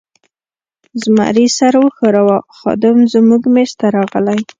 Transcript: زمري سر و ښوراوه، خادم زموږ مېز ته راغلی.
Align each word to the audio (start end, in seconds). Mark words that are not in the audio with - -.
زمري 1.03 1.47
سر 1.57 1.73
و 1.81 1.85
ښوراوه، 1.95 2.37
خادم 2.57 2.97
زموږ 3.13 3.41
مېز 3.53 3.71
ته 3.79 3.87
راغلی. 3.95 4.39